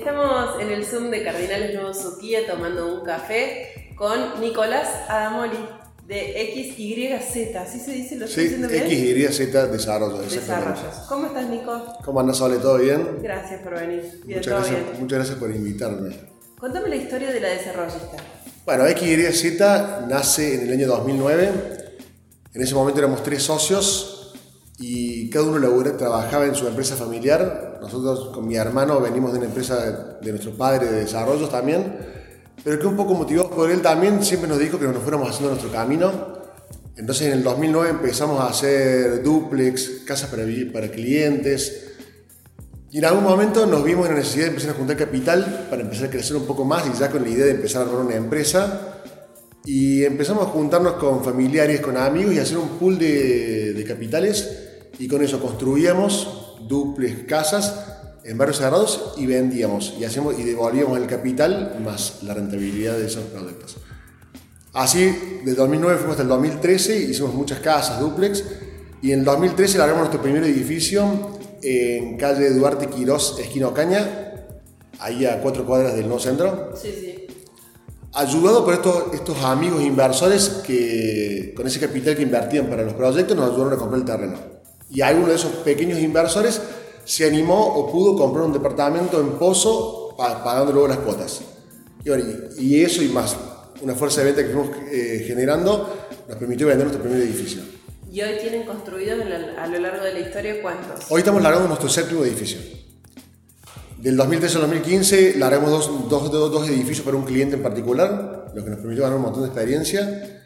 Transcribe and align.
Estamos 0.00 0.60
en 0.60 0.70
el 0.70 0.84
Zoom 0.84 1.10
de 1.10 1.24
Cardinales 1.24 1.74
Nuevo 1.74 1.94
Suquía 1.94 2.40
tomando 2.46 2.94
un 2.98 3.04
café 3.04 3.92
con 3.96 4.40
Nicolás 4.40 4.88
Adamoli 5.08 5.56
de 6.06 6.52
XYZ, 6.54 7.56
¿así 7.56 7.80
se 7.80 7.92
dice? 7.92 8.16
¿Lo 8.16 8.26
estoy 8.26 8.48
Sí, 8.48 8.54
diciendo 8.54 8.68
bien? 8.68 8.84
XYZ 9.30 9.70
Desarrollo. 9.72 10.22
exactamente. 10.22 10.34
Desarrollos. 10.82 10.94
¿Cómo 11.08 11.26
estás, 11.28 11.48
Nico? 11.48 11.82
¿Cómo 12.04 12.20
andas, 12.20 12.36
Sole? 12.36 12.58
¿Todo 12.58 12.76
bien? 12.78 13.18
Gracias 13.22 13.62
por 13.62 13.74
venir. 13.74 14.02
Bien, 14.24 14.38
Muchas 14.38 14.44
todo 14.44 14.54
gracias, 14.56 14.84
bien. 14.90 15.00
muchas 15.00 15.18
gracias 15.18 15.38
por 15.38 15.50
invitarme. 15.50 16.16
Contame 16.60 16.88
la 16.90 16.96
historia 16.96 17.30
de 17.32 17.40
la 17.40 17.48
desarrollista. 17.48 18.16
Bueno, 18.66 18.84
XYZ 18.86 19.60
nace 20.08 20.56
en 20.56 20.60
el 20.68 20.72
año 20.74 20.88
2009. 20.88 21.50
En 22.54 22.62
ese 22.62 22.74
momento 22.74 22.98
éramos 23.00 23.22
tres 23.22 23.42
socios 23.42 24.34
y 24.78 25.30
cada 25.30 25.46
uno 25.46 25.58
labora- 25.58 25.96
trabajaba 25.96 26.44
en 26.44 26.54
su 26.54 26.68
empresa 26.68 26.96
familiar. 26.96 27.75
Nosotros 27.86 28.30
con 28.34 28.48
mi 28.48 28.56
hermano 28.56 29.00
venimos 29.00 29.30
de 29.30 29.38
una 29.38 29.46
empresa 29.46 30.18
de 30.20 30.30
nuestro 30.32 30.50
padre 30.50 30.86
de 30.86 31.00
desarrollos 31.02 31.48
también, 31.48 31.96
pero 32.64 32.80
que 32.80 32.86
un 32.88 32.96
poco 32.96 33.14
motivados 33.14 33.52
por 33.52 33.70
él 33.70 33.80
también 33.80 34.24
siempre 34.24 34.48
nos 34.48 34.58
dijo 34.58 34.76
que 34.76 34.86
nos 34.86 35.04
fuéramos 35.04 35.30
haciendo 35.30 35.50
nuestro 35.50 35.70
camino. 35.70 36.10
Entonces 36.96 37.28
en 37.28 37.34
el 37.34 37.44
2009 37.44 37.90
empezamos 37.90 38.40
a 38.40 38.48
hacer 38.48 39.22
duplex, 39.22 40.02
casas 40.04 40.30
para, 40.30 40.42
para 40.72 40.88
clientes, 40.90 41.94
y 42.90 42.98
en 42.98 43.04
algún 43.04 43.22
momento 43.22 43.66
nos 43.66 43.84
vimos 43.84 44.06
en 44.06 44.14
la 44.14 44.18
necesidad 44.18 44.46
de 44.46 44.50
empezar 44.50 44.70
a 44.70 44.74
juntar 44.74 44.96
capital 44.96 45.66
para 45.70 45.82
empezar 45.82 46.08
a 46.08 46.10
crecer 46.10 46.36
un 46.36 46.46
poco 46.46 46.64
más 46.64 46.88
y 46.88 46.98
ya 46.98 47.08
con 47.08 47.22
la 47.22 47.28
idea 47.28 47.44
de 47.44 47.52
empezar 47.52 47.82
a 47.82 47.84
armar 47.84 48.04
una 48.04 48.16
empresa. 48.16 49.02
Y 49.64 50.02
empezamos 50.02 50.44
a 50.44 50.50
juntarnos 50.50 50.94
con 50.94 51.22
familiares, 51.22 51.80
con 51.80 51.96
amigos 51.96 52.34
y 52.34 52.40
hacer 52.40 52.58
un 52.58 52.70
pool 52.80 52.98
de, 52.98 53.74
de 53.74 53.84
capitales. 53.84 54.88
Y 54.98 55.06
con 55.06 55.22
eso 55.22 55.38
construíamos 55.40 56.45
duples 56.68 57.24
casas 57.26 57.74
en 58.24 58.36
barrios 58.38 58.58
cerrados 58.58 59.14
y 59.16 59.26
vendíamos. 59.26 59.94
Y, 59.98 60.04
hacíamos, 60.04 60.38
y 60.38 60.42
devolvíamos 60.42 60.98
el 60.98 61.06
capital 61.06 61.78
más 61.84 62.22
la 62.22 62.34
rentabilidad 62.34 62.96
de 62.98 63.06
esos 63.06 63.24
proyectos. 63.24 63.76
Así, 64.72 65.40
desde 65.44 65.56
2009 65.56 65.96
fuimos 65.96 66.12
hasta 66.12 66.22
el 66.24 66.28
2013, 66.28 66.98
hicimos 66.98 67.32
muchas 67.32 67.60
casas, 67.60 67.98
duplex, 67.98 68.44
y 69.00 69.12
en 69.12 69.20
el 69.20 69.24
2013 69.24 69.78
largamos 69.78 70.00
nuestro 70.02 70.20
primer 70.20 70.42
edificio 70.44 71.38
en 71.62 72.18
calle 72.18 72.50
Duarte 72.50 72.88
Quirós, 72.88 73.38
esquina 73.40 73.68
Ocaña, 73.68 74.34
ahí 74.98 75.24
a 75.24 75.40
cuatro 75.40 75.64
cuadras 75.64 75.94
del 75.94 76.02
nuevo 76.02 76.20
centro, 76.20 76.72
Sí, 76.80 76.92
sí. 76.92 77.26
ayudado 78.12 78.64
por 78.64 78.74
estos, 78.74 79.14
estos 79.14 79.42
amigos 79.42 79.82
inversores 79.82 80.60
que 80.66 81.54
con 81.56 81.66
ese 81.66 81.80
capital 81.80 82.14
que 82.14 82.22
invertían 82.22 82.66
para 82.66 82.82
los 82.82 82.92
proyectos 82.92 83.34
nos 83.36 83.50
ayudaron 83.50 83.72
a 83.72 83.76
comprar 83.76 84.00
el 84.00 84.06
terreno. 84.06 84.55
Y 84.90 85.00
alguno 85.00 85.28
de 85.28 85.34
esos 85.34 85.52
pequeños 85.56 85.98
inversores 85.98 86.60
se 87.04 87.24
animó 87.26 87.74
o 87.76 87.90
pudo 87.90 88.16
comprar 88.16 88.44
un 88.44 88.52
departamento 88.52 89.20
en 89.20 89.30
Pozo 89.38 90.14
pa- 90.16 90.42
pagando 90.42 90.72
luego 90.72 90.88
las 90.88 90.98
cuotas. 90.98 91.40
Y, 92.04 92.08
bueno, 92.08 92.24
y- 92.58 92.64
y 92.76 92.82
eso 92.84 93.02
y 93.02 93.08
más, 93.08 93.36
una 93.82 93.94
fuerza 93.94 94.20
de 94.22 94.26
venta 94.32 94.42
que 94.42 94.48
fuimos 94.54 94.76
eh, 94.90 95.24
generando 95.26 95.94
nos 96.28 96.36
permitió 96.38 96.66
vender 96.68 96.86
nuestro 96.86 97.02
primer 97.04 97.22
edificio. 97.22 97.62
¿Y 98.10 98.20
hoy 98.22 98.38
tienen 98.40 98.64
construidos 98.64 99.18
a 99.58 99.66
lo 99.66 99.78
largo 99.78 100.02
de 100.04 100.14
la 100.14 100.20
historia 100.20 100.62
cuántos? 100.62 101.04
Hoy 101.10 101.18
estamos 101.20 101.42
largando 101.42 101.68
nuestro 101.68 101.88
séptimo 101.88 102.24
edificio. 102.24 102.58
Del 103.98 104.16
2013 104.16 104.56
al 104.56 104.62
2015 104.62 105.34
largamos 105.38 105.70
dos, 105.70 106.08
dos, 106.08 106.30
dos- 106.30 106.52
dos 106.52 106.68
edificios 106.68 107.04
para 107.04 107.16
un 107.16 107.24
cliente 107.24 107.56
en 107.56 107.62
particular, 107.62 108.52
lo 108.54 108.64
que 108.64 108.70
nos 108.70 108.78
permitió 108.78 109.02
ganar 109.02 109.16
un 109.18 109.24
montón 109.24 109.42
de 109.42 109.48
experiencia. 109.48 110.42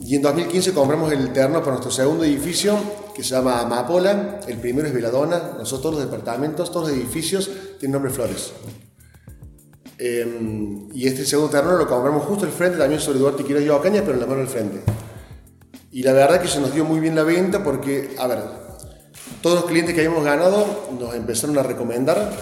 Y 0.00 0.16
en 0.16 0.22
2015 0.22 0.72
compramos 0.72 1.12
el 1.12 1.32
terreno 1.32 1.60
para 1.60 1.72
nuestro 1.72 1.90
segundo 1.90 2.24
edificio, 2.24 2.78
que 3.20 3.24
se 3.24 3.34
llama 3.34 3.60
Amapola. 3.60 4.40
El 4.48 4.56
primero 4.56 4.88
es 4.88 4.94
Veladona. 4.94 5.52
Nosotros 5.58 5.82
todos 5.82 5.94
los 5.96 6.04
departamentos, 6.04 6.72
todos 6.72 6.88
los 6.88 6.96
edificios 6.96 7.50
tienen 7.78 7.92
nombre 7.92 8.10
Flores. 8.10 8.52
Eh, 9.98 10.88
y 10.94 11.06
este 11.06 11.26
segundo 11.26 11.50
terreno 11.50 11.76
lo 11.76 11.86
compramos 11.86 12.24
justo 12.24 12.46
al 12.46 12.50
frente, 12.50 12.78
también 12.78 12.98
sobre 12.98 13.18
Duarte 13.18 13.44
Quiroz 13.44 13.62
y 13.62 13.68
Ocaña, 13.68 14.00
pero 14.00 14.14
en 14.14 14.20
la 14.20 14.26
mano 14.26 14.40
al 14.40 14.46
frente. 14.48 14.80
Y 15.92 16.02
la 16.02 16.14
verdad 16.14 16.40
que 16.40 16.48
se 16.48 16.60
nos 16.60 16.72
dio 16.72 16.86
muy 16.86 16.98
bien 16.98 17.14
la 17.14 17.22
venta 17.22 17.62
porque, 17.62 18.14
a 18.18 18.26
ver, 18.26 18.38
todos 19.42 19.56
los 19.56 19.66
clientes 19.66 19.94
que 19.94 20.00
habíamos 20.00 20.24
ganado 20.24 20.88
nos 20.98 21.14
empezaron 21.14 21.58
a 21.58 21.62
recomendar 21.62 22.32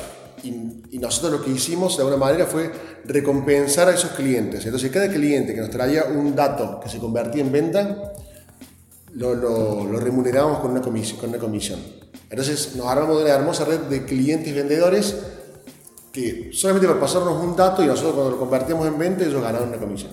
y, 0.44 0.50
y 0.92 0.98
nosotros 1.00 1.41
lo 1.41 1.44
que 1.44 1.50
hicimos 1.50 1.97
de 1.97 2.04
alguna 2.04 2.25
manera 2.25 2.47
fue 2.47 2.70
recompensar 3.04 3.88
a 3.88 3.94
esos 3.94 4.12
clientes. 4.12 4.64
Entonces 4.64 4.92
cada 4.92 5.08
cliente 5.08 5.56
que 5.56 5.60
nos 5.60 5.70
traía 5.70 6.04
un 6.04 6.36
dato 6.36 6.78
que 6.78 6.88
se 6.88 6.98
convertía 6.98 7.42
en 7.42 7.50
venta, 7.50 8.12
lo, 9.14 9.34
lo, 9.34 9.84
lo 9.84 10.00
remunerábamos 10.00 10.60
con 10.60 10.70
una, 10.70 10.80
comisión, 10.80 11.19
con 11.19 11.30
una 11.30 11.38
comisión. 11.38 11.80
Entonces 12.30 12.76
nos 12.76 12.86
armamos 12.86 13.19
de 13.19 13.24
una 13.24 13.34
hermosa 13.34 13.64
red 13.64 13.80
de 13.80 14.04
clientes 14.04 14.54
vendedores 14.54 15.16
que 16.12 16.50
solamente 16.52 16.88
por 16.88 17.00
pasarnos 17.00 17.42
un 17.42 17.56
dato 17.56 17.82
y 17.82 17.86
nosotros 17.86 18.14
cuando 18.14 18.30
lo 18.32 18.38
convertíamos 18.38 18.86
en 18.86 18.98
venta 18.98 19.24
ellos 19.24 19.42
ganaban 19.42 19.69
una 19.69 19.78
comisión. 19.78 20.12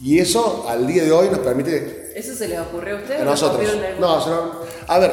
Y 0.00 0.18
eso 0.18 0.66
al 0.68 0.86
día 0.86 1.04
de 1.04 1.12
hoy 1.12 1.28
nos 1.30 1.38
permite 1.40 2.12
¿Eso 2.14 2.34
se 2.34 2.48
les 2.48 2.60
ocurrió 2.60 2.96
a 2.96 3.00
ustedes? 3.00 3.22
a 3.22 3.24
nosotros. 3.24 3.68
No, 3.98 4.26
no, 4.26 4.52
a 4.86 4.98
ver, 4.98 5.12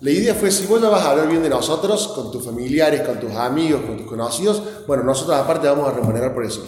la 0.00 0.10
idea 0.10 0.34
fue 0.34 0.50
si 0.50 0.66
vos 0.66 0.80
ya 0.80 0.88
vas 0.88 1.02
a 1.04 1.10
hablar 1.10 1.28
bien 1.28 1.42
de 1.42 1.50
nosotros, 1.50 2.08
con 2.08 2.30
tus 2.30 2.44
familiares, 2.44 3.02
con 3.02 3.18
tus 3.18 3.32
amigos, 3.32 3.82
con 3.82 3.96
tus 3.96 4.06
conocidos, 4.06 4.62
bueno, 4.86 5.02
nosotros 5.02 5.36
aparte 5.36 5.66
vamos 5.68 5.88
a 5.88 5.92
remunerar 5.92 6.32
por 6.32 6.44
eso. 6.44 6.64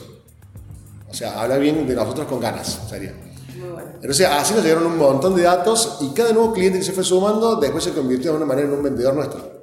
O 1.08 1.14
sea, 1.14 1.40
hablar 1.40 1.60
bien 1.60 1.86
de 1.86 1.94
nosotros 1.94 2.26
con 2.26 2.40
ganas, 2.40 2.80
sería. 2.88 3.14
Muy 3.62 3.70
bueno. 3.70 3.90
Entonces, 3.94 4.26
así 4.26 4.54
nos 4.54 4.62
llegaron 4.62 4.86
un 4.86 4.98
montón 4.98 5.34
de 5.36 5.42
datos 5.42 5.98
y 6.00 6.12
cada 6.12 6.32
nuevo 6.32 6.52
cliente 6.52 6.78
que 6.78 6.84
se 6.84 6.92
fue 6.92 7.04
sumando 7.04 7.56
después 7.56 7.84
se 7.84 7.92
convirtió 7.92 8.32
de 8.32 8.36
alguna 8.36 8.46
manera 8.46 8.68
en 8.68 8.74
un 8.74 8.82
vendedor 8.82 9.14
nuestro. 9.14 9.62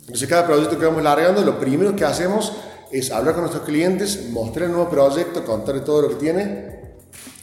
Entonces, 0.00 0.28
cada 0.28 0.46
proyecto 0.46 0.78
que 0.78 0.86
vamos 0.86 1.02
largando, 1.02 1.42
lo 1.42 1.58
primero 1.58 1.94
que 1.94 2.04
hacemos 2.04 2.52
es 2.90 3.10
hablar 3.10 3.34
con 3.34 3.42
nuestros 3.42 3.64
clientes, 3.64 4.30
mostrar 4.30 4.66
el 4.66 4.72
nuevo 4.72 4.88
proyecto, 4.88 5.44
contarle 5.44 5.82
todo 5.82 6.02
lo 6.02 6.08
que 6.08 6.14
tiene 6.14 6.96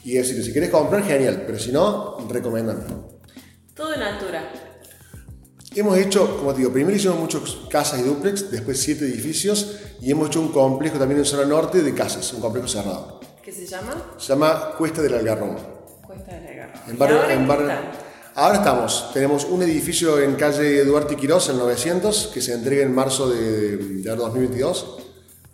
y 0.03 0.13
decirle, 0.13 0.43
si 0.43 0.51
quieres 0.51 0.71
comprar, 0.71 1.03
genial, 1.03 1.43
pero 1.45 1.59
si 1.59 1.71
no, 1.71 2.17
recomendame. 2.27 2.83
Todo 3.75 3.93
en 3.93 4.01
altura. 4.01 4.51
Hemos 5.75 5.97
hecho, 5.97 6.37
como 6.37 6.53
te 6.53 6.59
digo, 6.59 6.71
primero 6.71 6.95
hicimos 6.95 7.19
muchas 7.19 7.41
casas 7.69 7.99
y 7.99 8.03
duplex, 8.03 8.49
después 8.49 8.79
siete 8.79 9.05
edificios 9.05 9.75
y 10.01 10.09
hemos 10.09 10.29
hecho 10.29 10.39
un 10.39 10.51
complejo 10.51 10.97
también 10.97 11.19
en 11.19 11.25
zona 11.25 11.45
norte 11.45 11.83
de 11.83 11.93
casas, 11.93 12.31
un 12.33 12.39
complejo 12.39 12.67
cerrado. 12.67 13.19
¿Qué 13.43 13.51
se 13.51 13.65
llama? 13.67 14.13
Se 14.17 14.29
llama 14.29 14.71
Cuesta 14.77 15.01
del 15.01 15.15
Algarrobo. 15.15 15.74
Cuesta 16.15 16.33
de 16.33 16.41
la 16.41 16.53
Garra. 16.53 16.83
En 16.87 16.97
barrio, 16.97 17.15
¿Y 17.17 17.19
ahora 17.21 17.33
en 17.33 17.47
barrio- 17.47 17.71
ahora 18.35 18.55
estamos, 18.57 19.11
tenemos 19.13 19.45
un 19.45 19.61
edificio 19.63 20.19
en 20.19 20.35
calle 20.35 20.83
Duarte 20.85 21.15
Quirós, 21.15 21.49
el 21.49 21.57
900, 21.57 22.31
que 22.33 22.41
se 22.41 22.53
entrega 22.53 22.83
en 22.83 22.93
marzo 22.93 23.29
de, 23.29 23.77
de 23.77 24.09
ahora 24.09 24.23
2022. 24.23 24.97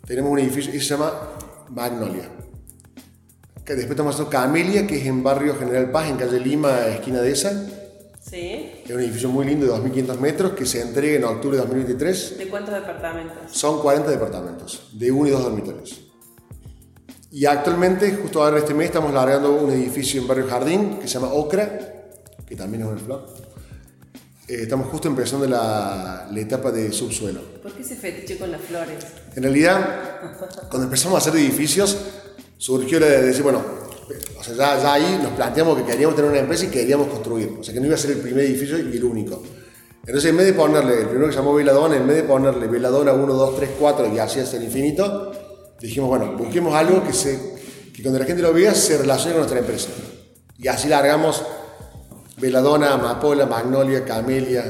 Tenemos 0.07 0.31
un 0.31 0.39
edificio 0.39 0.71
que 0.71 0.79
se 0.79 0.85
llama 0.85 1.13
Magnolia. 1.69 2.29
Que 3.65 3.73
después 3.75 3.91
estamos 3.91 4.15
haciendo 4.15 4.31
Camelia, 4.31 4.87
que 4.87 4.97
es 4.99 5.05
en 5.05 5.23
barrio 5.23 5.55
General 5.55 5.91
Paz, 5.91 6.09
en 6.09 6.17
calle 6.17 6.39
Lima, 6.39 6.87
esquina 6.87 7.21
de 7.21 7.31
esa. 7.31 7.51
Sí. 8.19 8.71
Es 8.85 8.91
un 8.91 8.99
edificio 9.01 9.29
muy 9.29 9.45
lindo 9.45 9.65
de 9.65 9.71
2.500 9.73 10.17
metros 10.19 10.51
que 10.53 10.65
se 10.65 10.81
entrega 10.81 11.15
en 11.17 11.23
octubre 11.23 11.57
de 11.57 11.63
2023. 11.63 12.37
¿De 12.39 12.47
cuántos 12.49 12.73
departamentos? 12.73 13.35
Son 13.51 13.81
40 13.81 14.09
departamentos, 14.09 14.89
de 14.93 15.11
uno 15.11 15.27
y 15.27 15.31
dos 15.31 15.43
dormitorios. 15.43 16.01
Y 17.31 17.45
actualmente, 17.45 18.13
justo 18.21 18.43
ahora 18.43 18.59
este 18.59 18.73
mes, 18.73 18.87
estamos 18.87 19.13
largando 19.13 19.53
un 19.53 19.71
edificio 19.71 20.21
en 20.21 20.27
Barrio 20.27 20.47
Jardín 20.49 20.99
que 20.99 21.07
se 21.07 21.13
llama 21.13 21.31
Ocra, 21.31 21.79
que 22.45 22.55
también 22.57 22.83
es 22.83 22.89
una 22.89 22.99
flor. 22.99 23.25
Eh, 24.49 24.63
estamos 24.63 24.87
justo 24.89 25.07
empezando 25.07 25.47
la, 25.47 26.27
la 26.29 26.39
etapa 26.41 26.71
de 26.71 26.91
subsuelo. 26.91 27.39
¿Por 27.63 27.71
qué 27.71 27.83
ese 27.83 27.95
fetiche 27.95 28.37
con 28.37 28.51
las 28.51 28.59
flores? 28.59 28.97
En 29.33 29.43
realidad, 29.43 30.19
cuando 30.69 30.83
empezamos 30.83 31.15
a 31.15 31.29
hacer 31.29 31.39
edificios, 31.39 31.97
surgió 32.57 32.99
la 32.99 33.05
de 33.05 33.21
decir, 33.21 33.43
bueno, 33.43 33.63
o 34.37 34.43
sea, 34.43 34.53
ya, 34.53 34.81
ya 34.81 34.93
ahí 34.93 35.19
nos 35.23 35.31
planteamos 35.31 35.77
que 35.77 35.85
queríamos 35.85 36.17
tener 36.17 36.31
una 36.31 36.39
empresa 36.41 36.65
y 36.65 36.67
queríamos 36.67 37.07
construir. 37.07 37.55
O 37.57 37.63
sea, 37.63 37.73
que 37.73 37.79
no 37.79 37.85
iba 37.85 37.95
a 37.95 37.97
ser 37.97 38.11
el 38.11 38.17
primer 38.17 38.43
edificio 38.43 38.77
y 38.77 38.97
el 38.97 39.03
único. 39.05 39.41
Entonces, 40.05 40.31
en 40.31 40.35
vez 40.35 40.47
de 40.47 40.53
ponerle, 40.53 40.99
el 40.99 41.05
primero 41.05 41.27
que 41.27 41.33
se 41.33 41.39
llamó 41.39 41.53
Veladona, 41.53 41.95
en 41.95 42.07
vez 42.07 42.17
de 42.17 42.23
ponerle 42.23 42.67
Veladona 42.67 43.13
1, 43.13 43.33
2, 43.33 43.55
3, 43.55 43.69
4 43.79 44.13
y 44.13 44.19
así 44.19 44.41
hasta 44.41 44.57
el 44.57 44.63
infinito, 44.63 45.31
dijimos, 45.87 46.09
bueno, 46.09 46.33
busquemos 46.37 46.73
algo 46.75 47.03
que, 47.03 47.13
se, 47.13 47.37
que 47.93 48.01
cuando 48.01 48.19
la 48.19 48.25
gente 48.25 48.41
lo 48.41 48.53
vea 48.53 48.73
se 48.73 48.97
relacione 48.97 49.31
con 49.33 49.41
nuestra 49.41 49.59
empresa. 49.59 49.89
Y 50.57 50.67
así 50.67 50.87
largamos 50.87 51.43
Veladona, 52.37 52.93
Amapola, 52.93 53.45
Magnolia, 53.45 54.03
Camelia, 54.05 54.63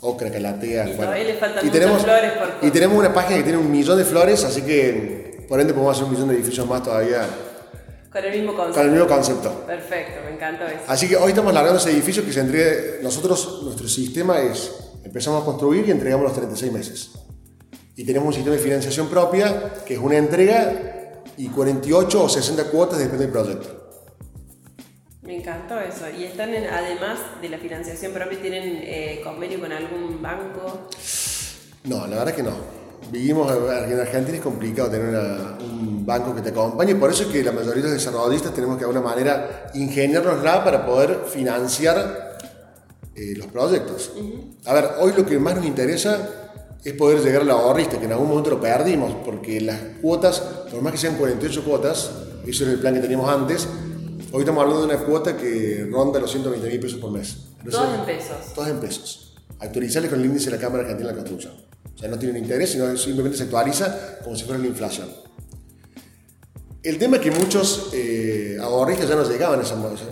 Ocra, 0.00 0.30
Calatea. 0.30 0.88
Y 0.88 0.94
todavía 0.94 1.24
le 1.24 1.34
faltan 1.34 1.66
y 1.66 1.70
tenemos, 1.70 2.02
flores 2.02 2.32
por- 2.32 2.66
Y 2.68 2.70
tenemos 2.70 2.96
una 2.98 3.12
página 3.12 3.36
que 3.38 3.42
tiene 3.44 3.58
un 3.58 3.70
millón 3.70 3.98
de 3.98 4.04
flores, 4.04 4.44
así 4.44 4.62
que 4.62 5.44
por 5.48 5.60
ende 5.60 5.72
podemos 5.72 5.94
hacer 5.96 6.04
un 6.04 6.12
millón 6.12 6.28
de 6.28 6.34
edificios 6.36 6.66
más 6.68 6.82
todavía 6.82 7.26
Con 8.12 8.24
el 8.24 8.30
mismo 8.32 8.54
concepto. 8.54 8.74
con 8.78 8.86
el 8.86 8.92
mismo 8.92 9.06
concepto. 9.08 9.66
Perfecto, 9.66 10.12
me 10.24 10.34
encantó 10.34 10.64
eso. 10.66 10.80
Así 10.86 11.08
que 11.08 11.16
hoy 11.16 11.30
estamos 11.30 11.52
largando 11.52 11.78
ese 11.80 11.90
edificio 11.90 12.24
que 12.24 12.32
se 12.32 12.40
entrega. 12.40 12.72
Nosotros, 13.02 13.60
nuestro 13.64 13.88
sistema 13.88 14.40
es: 14.40 14.70
empezamos 15.04 15.42
a 15.42 15.44
construir 15.44 15.86
y 15.88 15.90
entregamos 15.90 16.24
los 16.24 16.34
36 16.34 16.72
meses. 16.72 17.10
Y 17.98 18.04
tenemos 18.04 18.28
un 18.28 18.32
sistema 18.34 18.54
de 18.54 18.62
financiación 18.62 19.08
propia 19.08 19.74
que 19.84 19.94
es 19.94 20.00
una 20.00 20.16
entrega 20.16 21.20
y 21.36 21.48
48 21.48 22.22
o 22.22 22.28
60 22.28 22.64
cuotas, 22.70 22.98
depende 23.00 23.24
del 23.26 23.32
proyecto. 23.32 23.90
Me 25.22 25.36
encantó 25.38 25.80
eso. 25.80 26.04
Y 26.16 26.22
están, 26.24 26.54
en- 26.54 26.66
además 26.68 27.18
de 27.42 27.48
la 27.48 27.58
financiación 27.58 28.12
propia, 28.12 28.40
¿tienen 28.40 28.78
eh, 28.82 29.20
convenio 29.24 29.58
con 29.58 29.72
algún 29.72 30.22
banco? 30.22 30.88
No, 31.84 32.06
la 32.06 32.18
verdad 32.18 32.34
que 32.34 32.42
no. 32.44 32.52
vivimos 33.10 33.50
en 33.52 33.98
Argentina 33.98 34.36
es 34.36 34.42
complicado 34.44 34.90
tener 34.90 35.14
un 35.60 36.06
banco 36.06 36.34
que 36.36 36.40
te 36.42 36.50
acompañe, 36.50 36.94
por 36.94 37.10
eso 37.10 37.24
es 37.24 37.28
que 37.30 37.42
la 37.42 37.50
mayoría 37.52 37.82
de 37.82 37.88
los 37.90 37.92
desarrollistas 37.92 38.54
tenemos 38.54 38.76
que 38.76 38.84
de 38.84 38.90
alguna 38.90 39.04
manera 39.08 39.70
ingeniárnosla 39.74 40.62
para 40.64 40.86
poder 40.86 41.24
financiar 41.28 42.38
eh, 43.16 43.34
los 43.36 43.46
proyectos. 43.48 44.12
A 44.66 44.72
ver, 44.74 44.84
hoy 45.00 45.12
lo 45.16 45.26
que 45.26 45.36
más 45.40 45.56
nos 45.56 45.64
interesa 45.66 46.37
es 46.84 46.92
poder 46.94 47.22
llegar 47.22 47.42
al 47.42 47.50
ahorrista, 47.50 47.98
que 47.98 48.06
en 48.06 48.12
algún 48.12 48.28
momento 48.28 48.50
lo 48.50 48.60
perdimos, 48.60 49.12
porque 49.24 49.60
las 49.60 49.80
cuotas, 50.00 50.40
por 50.70 50.80
más 50.80 50.92
que 50.92 50.98
sean 50.98 51.16
48 51.16 51.64
cuotas, 51.64 52.10
eso 52.46 52.64
era 52.64 52.72
el 52.72 52.78
plan 52.78 52.94
que 52.94 53.00
teníamos 53.00 53.28
antes, 53.28 53.68
hoy 54.32 54.40
estamos 54.40 54.62
hablando 54.62 54.86
de 54.86 54.94
una 54.94 55.04
cuota 55.04 55.36
que 55.36 55.86
ronda 55.90 56.20
los 56.20 56.30
120 56.30 56.68
mil 56.68 56.80
pesos 56.80 57.00
por 57.00 57.10
mes. 57.10 57.36
todos 57.70 57.98
en 57.98 58.04
pesos. 58.04 58.54
Todos 58.54 58.68
en 58.68 58.80
pesos. 58.80 59.34
Actualizarle 59.58 60.08
con 60.08 60.20
el 60.20 60.26
índice 60.26 60.50
de 60.50 60.56
la 60.56 60.62
Cámara 60.62 60.82
Argentina 60.82 61.08
de 61.08 61.14
la 61.14 61.18
Construcción. 61.18 61.54
O 61.94 61.98
sea, 61.98 62.08
no 62.08 62.18
tiene 62.18 62.38
interés, 62.38 62.70
sino 62.70 62.96
simplemente 62.96 63.36
se 63.36 63.44
actualiza 63.44 64.20
como 64.22 64.36
si 64.36 64.44
fuera 64.44 64.60
la 64.60 64.68
inflación. 64.68 65.08
El 66.82 66.96
tema 66.96 67.16
es 67.16 67.22
que 67.22 67.32
muchos 67.32 67.90
eh, 67.92 68.56
ahorristas 68.62 69.08
ya 69.08 69.16
no 69.16 69.28
llegaban 69.28 69.58
a 69.58 69.62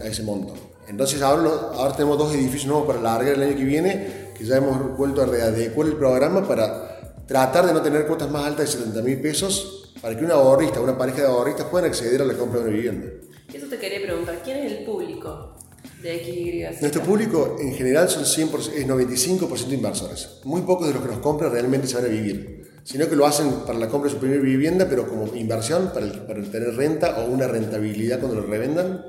ese, 0.08 0.22
monto. 0.24 0.54
Entonces 0.88 1.22
ahora, 1.22 1.48
ahora 1.74 1.92
tenemos 1.94 2.18
dos 2.18 2.34
edificios 2.34 2.66
nuevos 2.66 2.88
para 2.88 3.00
largar 3.00 3.34
el 3.34 3.42
año 3.42 3.56
que 3.56 3.64
viene 3.64 4.25
que 4.36 4.44
ya 4.44 4.56
hemos 4.56 4.96
vuelto 4.96 5.22
a 5.22 5.26
readecuar 5.26 5.88
el 5.88 5.96
programa 5.96 6.46
para 6.46 7.24
tratar 7.26 7.66
de 7.66 7.72
no 7.72 7.82
tener 7.82 8.06
cuotas 8.06 8.30
más 8.30 8.44
altas 8.44 8.66
de 8.66 8.78
70 8.78 9.02
mil 9.02 9.20
pesos 9.20 9.94
para 10.00 10.16
que 10.16 10.24
un 10.24 10.30
ahorrista, 10.30 10.80
una 10.80 10.96
pareja 10.96 11.22
de 11.22 11.26
ahorristas 11.28 11.66
puedan 11.66 11.88
acceder 11.88 12.20
a 12.20 12.24
la 12.24 12.34
compra 12.34 12.60
de 12.60 12.66
una 12.66 12.76
vivienda. 12.76 13.08
Eso 13.52 13.66
te 13.66 13.78
quería 13.78 14.02
preguntar, 14.02 14.42
¿quién 14.44 14.58
es 14.58 14.72
el 14.72 14.84
público 14.84 15.56
de 16.02 16.18
XY? 16.18 16.80
Nuestro 16.80 17.02
público 17.02 17.56
en 17.58 17.72
general 17.74 18.08
son 18.10 18.24
100%, 18.24 18.72
es 18.74 18.86
95% 18.86 19.72
inversores. 19.72 20.40
Muy 20.44 20.62
pocos 20.62 20.86
de 20.88 20.94
los 20.94 21.02
que 21.02 21.08
nos 21.08 21.18
compran 21.20 21.50
realmente 21.50 21.86
se 21.86 21.94
van 21.94 22.04
a 22.04 22.08
vivir, 22.08 22.70
sino 22.84 23.08
que 23.08 23.16
lo 23.16 23.26
hacen 23.26 23.50
para 23.66 23.78
la 23.78 23.88
compra 23.88 24.10
de 24.10 24.14
su 24.14 24.20
primera 24.20 24.42
vivienda, 24.42 24.86
pero 24.88 25.08
como 25.08 25.34
inversión, 25.34 25.90
para, 25.94 26.12
para 26.26 26.42
tener 26.42 26.74
renta 26.74 27.18
o 27.20 27.30
una 27.30 27.48
rentabilidad 27.48 28.20
cuando 28.20 28.40
lo 28.42 28.46
revendan. 28.46 29.04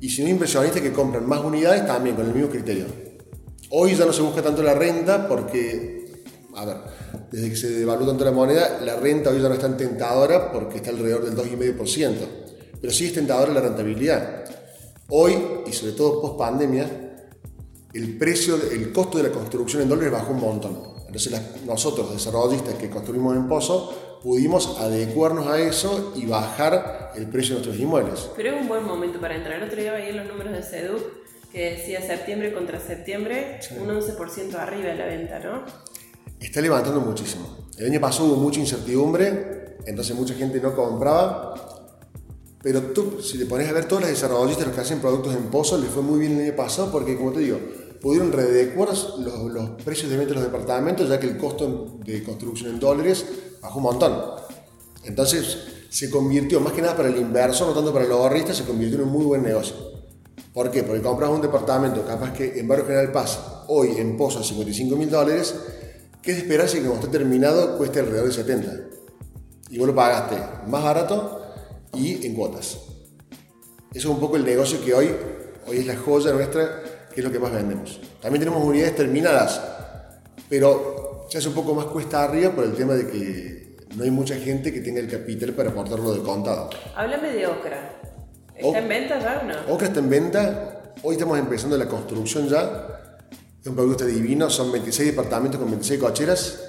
Y 0.00 0.08
si 0.08 0.22
no 0.22 0.30
inversionistas 0.30 0.80
que 0.80 0.92
compran 0.92 1.28
más 1.28 1.44
unidades, 1.44 1.86
también 1.86 2.16
con 2.16 2.26
el 2.26 2.32
mismo 2.32 2.48
criterio. 2.48 3.09
Hoy 3.72 3.94
ya 3.94 4.04
no 4.04 4.12
se 4.12 4.22
busca 4.22 4.42
tanto 4.42 4.64
la 4.64 4.74
renta 4.74 5.28
porque, 5.28 6.24
a 6.56 6.64
ver, 6.64 6.76
desde 7.30 7.50
que 7.50 7.56
se 7.56 7.70
devaluó 7.70 8.04
tanto 8.04 8.24
la 8.24 8.32
moneda, 8.32 8.80
la 8.84 8.96
renta 8.96 9.30
hoy 9.30 9.40
ya 9.40 9.48
no 9.48 9.54
es 9.54 9.60
tan 9.60 9.76
tentadora 9.76 10.50
porque 10.50 10.78
está 10.78 10.90
alrededor 10.90 11.24
del 11.24 11.36
2,5%. 11.36 12.14
Pero 12.80 12.92
sí 12.92 13.06
es 13.06 13.14
tentadora 13.14 13.52
la 13.52 13.60
rentabilidad. 13.60 14.44
Hoy, 15.10 15.36
y 15.66 15.72
sobre 15.72 15.92
todo 15.92 16.20
post 16.20 16.36
pandemia, 16.36 16.90
el 17.94 18.18
precio, 18.18 18.56
el 18.72 18.90
costo 18.92 19.18
de 19.18 19.24
la 19.24 19.30
construcción 19.30 19.82
en 19.82 19.88
dólares 19.88 20.12
bajó 20.12 20.32
un 20.32 20.40
montón. 20.40 20.90
Entonces 21.06 21.40
nosotros, 21.64 22.12
desarrollistas 22.12 22.74
que 22.74 22.90
construimos 22.90 23.36
en 23.36 23.46
Pozo, 23.46 24.18
pudimos 24.22 24.78
adecuarnos 24.80 25.46
a 25.46 25.60
eso 25.60 26.12
y 26.16 26.26
bajar 26.26 27.12
el 27.14 27.28
precio 27.28 27.54
de 27.54 27.60
nuestros 27.60 27.80
inmuebles. 27.80 28.30
Pero 28.36 28.54
es 28.56 28.60
un 28.62 28.68
buen 28.68 28.84
momento 28.84 29.20
para 29.20 29.36
entrar. 29.36 29.58
El 29.58 29.68
otro 29.68 29.80
día 29.80 29.92
veía 29.92 30.12
los 30.12 30.26
números 30.26 30.52
de 30.52 30.62
SEDUC 30.62 31.19
que 31.52 31.70
decía 31.70 32.00
septiembre 32.00 32.52
contra 32.52 32.80
septiembre, 32.80 33.60
un 33.78 33.88
11% 33.88 34.54
arriba 34.54 34.90
de 34.90 34.94
la 34.94 35.06
venta, 35.06 35.38
¿no? 35.40 35.64
Está 36.38 36.60
levantando 36.60 37.00
muchísimo. 37.00 37.68
El 37.76 37.86
año 37.86 38.00
pasado 38.00 38.28
hubo 38.28 38.36
mucha 38.36 38.60
incertidumbre, 38.60 39.76
entonces 39.86 40.14
mucha 40.14 40.34
gente 40.34 40.60
no 40.60 40.74
compraba. 40.74 41.54
Pero 42.62 42.82
tú, 42.92 43.20
si 43.22 43.38
te 43.38 43.46
pones 43.46 43.68
a 43.68 43.72
ver, 43.72 43.86
todos 43.86 44.02
los 44.02 44.10
desarrollistas, 44.10 44.66
los 44.66 44.74
que 44.74 44.82
hacen 44.82 45.00
productos 45.00 45.34
en 45.34 45.44
pozo, 45.44 45.78
les 45.78 45.90
fue 45.90 46.02
muy 46.02 46.20
bien 46.20 46.38
el 46.38 46.46
año 46.46 46.56
pasado 46.56 46.92
porque, 46.92 47.16
como 47.16 47.32
te 47.32 47.40
digo, 47.40 47.58
pudieron 48.00 48.32
readecuar 48.32 48.90
los, 48.90 49.16
los 49.18 49.70
precios 49.82 50.10
de 50.10 50.18
venta 50.18 50.34
de 50.34 50.40
los 50.40 50.44
departamentos, 50.44 51.08
ya 51.08 51.18
que 51.18 51.26
el 51.26 51.36
costo 51.36 51.98
de 52.04 52.22
construcción 52.22 52.70
en 52.70 52.80
dólares 52.80 53.24
bajó 53.62 53.78
un 53.78 53.84
montón. 53.84 54.22
Entonces, 55.04 55.58
se 55.88 56.10
convirtió, 56.10 56.60
más 56.60 56.72
que 56.72 56.82
nada 56.82 56.96
para 56.96 57.08
el 57.08 57.16
inversor, 57.16 57.68
no 57.68 57.74
tanto 57.74 57.92
para 57.92 58.04
el 58.04 58.12
ahorrista, 58.12 58.54
se 58.54 58.64
convirtió 58.64 58.98
en 58.98 59.04
un 59.04 59.10
muy 59.10 59.24
buen 59.24 59.42
negocio. 59.42 59.89
¿Por 60.52 60.70
qué? 60.70 60.82
Porque 60.82 61.00
compras 61.00 61.30
un 61.30 61.40
departamento, 61.40 62.04
capaz 62.04 62.32
que 62.32 62.58
en 62.58 62.66
Barrio 62.66 62.86
General 62.86 63.12
Paz, 63.12 63.38
hoy 63.68 63.94
en 63.98 64.16
Pozo 64.16 64.40
a 64.40 64.44
55 64.44 64.96
mil 64.96 65.08
dólares, 65.08 65.54
¿qué 66.20 66.32
es 66.32 66.38
esperarse 66.38 66.78
que 66.78 66.86
cuando 66.86 67.06
esté 67.06 67.18
terminado 67.18 67.78
cueste 67.78 68.00
alrededor 68.00 68.26
de 68.26 68.32
70? 68.32 68.72
Y 69.70 69.78
vos 69.78 69.86
lo 69.86 69.94
pagaste 69.94 70.36
más 70.66 70.82
barato 70.82 71.40
y 71.94 72.26
en 72.26 72.34
cuotas. 72.34 72.78
Eso 73.94 74.08
es 74.08 74.14
un 74.14 74.18
poco 74.18 74.36
el 74.36 74.44
negocio 74.44 74.84
que 74.84 74.92
hoy, 74.92 75.14
hoy 75.68 75.78
es 75.78 75.86
la 75.86 75.96
joya 75.96 76.32
nuestra, 76.32 76.82
que 77.14 77.20
es 77.20 77.24
lo 77.24 77.30
que 77.30 77.38
más 77.38 77.52
vendemos. 77.52 78.00
También 78.20 78.44
tenemos 78.44 78.64
unidades 78.64 78.96
terminadas, 78.96 79.60
pero 80.48 81.26
se 81.30 81.38
hace 81.38 81.48
un 81.48 81.54
poco 81.54 81.74
más 81.74 81.86
cuesta 81.86 82.24
arriba 82.24 82.50
por 82.50 82.64
el 82.64 82.74
tema 82.74 82.94
de 82.94 83.06
que 83.06 83.76
no 83.96 84.02
hay 84.02 84.10
mucha 84.10 84.34
gente 84.34 84.72
que 84.72 84.80
tenga 84.80 84.98
el 84.98 85.08
capital 85.08 85.52
para 85.52 85.70
aportarlo 85.70 86.12
de 86.12 86.22
contado. 86.22 86.70
Háblame 86.96 87.30
de 87.30 87.46
Ocra. 87.46 88.00
¿Está 88.66 88.78
en 88.78 88.88
venta 88.88 89.18
ya 89.18 89.40
o 89.42 89.46
no? 89.46 89.74
Ocra 89.74 89.88
está 89.88 90.00
en 90.00 90.10
venta. 90.10 90.94
Hoy 91.02 91.14
estamos 91.14 91.38
empezando 91.38 91.76
la 91.76 91.86
construcción 91.86 92.48
ya. 92.48 93.26
Es 93.60 93.66
un 93.66 93.74
producto 93.74 94.04
divino. 94.04 94.50
Son 94.50 94.70
26 94.70 95.10
departamentos 95.10 95.60
con 95.60 95.70
26 95.70 96.00
cocheras. 96.00 96.60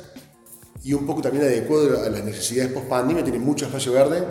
Y 0.83 0.93
un 0.93 1.05
poco 1.05 1.21
también 1.21 1.45
adecuado 1.45 2.03
a 2.03 2.09
las 2.09 2.23
necesidades 2.23 2.71
post-pandemia. 2.71 3.23
Tiene 3.23 3.39
mucho 3.39 3.65
espacio 3.65 3.91
verde. 3.91 4.25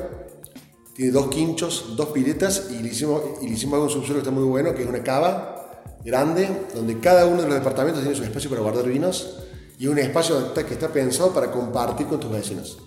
Tiene 0.94 1.12
dos 1.12 1.28
quinchos, 1.28 1.94
dos 1.96 2.08
piletas. 2.08 2.68
Y 2.70 2.82
le 2.82 2.88
hicimos, 2.88 3.22
y 3.42 3.48
le 3.48 3.54
hicimos 3.54 3.74
algo 3.74 3.88
subsuelo 3.88 4.14
que 4.14 4.28
está 4.28 4.30
muy 4.30 4.44
bueno, 4.44 4.74
que 4.74 4.82
es 4.82 4.88
una 4.88 5.02
cava 5.02 5.82
grande, 6.04 6.48
donde 6.74 6.98
cada 6.98 7.26
uno 7.26 7.42
de 7.42 7.48
los 7.48 7.56
departamentos 7.56 8.02
tiene 8.02 8.16
su 8.16 8.24
espacio 8.24 8.48
para 8.48 8.62
guardar 8.62 8.86
vinos. 8.86 9.38
Y 9.78 9.86
un 9.86 9.98
espacio 9.98 10.54
que 10.54 10.74
está 10.74 10.88
pensado 10.88 11.32
para 11.32 11.50
compartir 11.50 12.06
con 12.06 12.20
tus 12.20 12.30
vecinos. 12.30 12.78